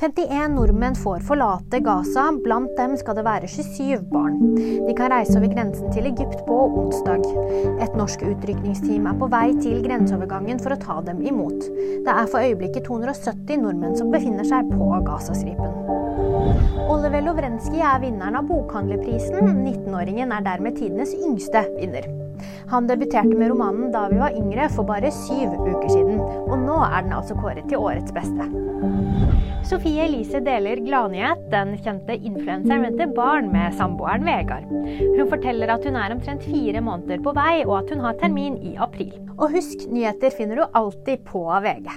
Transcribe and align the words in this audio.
51 0.00 0.52
nordmenn 0.54 0.94
får 0.94 1.24
forlate 1.26 1.80
Gaza, 1.82 2.28
blant 2.44 2.76
dem 2.78 2.92
skal 3.00 3.16
det 3.18 3.24
være 3.26 3.48
27 3.50 4.04
barn. 4.12 4.36
De 4.86 4.92
kan 4.94 5.10
reise 5.10 5.34
over 5.40 5.50
grensen 5.50 5.90
til 5.90 6.06
Egypt 6.06 6.44
på 6.46 6.58
onsdag. 6.84 7.26
Et 7.82 7.96
norsk 7.98 8.22
utrykningsteam 8.28 9.08
er 9.10 9.18
på 9.18 9.26
vei 9.32 9.48
til 9.58 9.82
grenseovergangen 9.82 10.62
for 10.62 10.76
å 10.76 10.78
ta 10.84 11.00
dem 11.08 11.24
imot. 11.26 11.66
Det 12.06 12.14
er 12.14 12.30
for 12.30 12.38
øyeblikket 12.38 12.86
270 12.86 13.58
nordmenn 13.64 13.98
som 13.98 14.14
befinner 14.14 14.46
seg 14.46 14.70
på 14.70 15.02
Gazastripen. 15.10 15.74
Oliver 16.86 17.26
Lovrenskij 17.26 17.82
er 17.82 17.98
vinneren 18.06 18.38
av 18.38 18.46
bokhandlerprisen. 18.54 19.50
19-åringen 19.66 20.30
er 20.30 20.46
dermed 20.46 20.78
tidenes 20.78 21.18
yngste 21.18 21.66
vinner. 21.74 22.06
Han 22.72 22.88
debuterte 22.88 23.34
med 23.34 23.52
romanen 23.52 23.92
da 23.94 24.06
vi 24.12 24.20
var 24.20 24.36
yngre, 24.36 24.68
for 24.74 24.88
bare 24.88 25.12
syv 25.14 25.54
uker 25.56 25.88
siden. 25.90 26.20
Og 26.48 26.56
nå 26.62 26.80
er 26.86 27.06
den 27.06 27.16
altså 27.16 27.36
kåret 27.38 27.68
til 27.70 27.80
årets 27.82 28.14
beste. 28.16 28.48
Sofie 29.68 30.06
Elise 30.06 30.40
deler 30.44 30.80
gladnyhet. 30.84 31.48
Den 31.52 31.74
kjente 31.84 32.16
influenseren 32.16 32.86
venter 32.86 33.10
barn 33.16 33.50
med 33.52 33.76
samboeren 33.76 34.24
Vegard. 34.28 34.68
Hun 34.70 35.28
forteller 35.28 35.74
at 35.74 35.84
hun 35.84 35.98
er 35.98 36.14
omtrent 36.14 36.46
fire 36.48 36.82
måneder 36.84 37.20
på 37.24 37.34
vei, 37.36 37.64
og 37.66 37.82
at 37.82 37.92
hun 37.92 38.04
har 38.06 38.16
termin 38.22 38.56
i 38.64 38.76
april. 38.80 39.12
Og 39.36 39.52
husk, 39.58 39.88
nyheter 39.92 40.32
finner 40.34 40.62
du 40.62 40.78
alltid 40.78 41.26
på 41.28 41.44
VG. 41.66 41.92